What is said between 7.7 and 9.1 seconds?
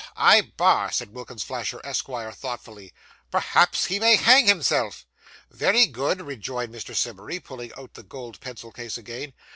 out the gold pencil case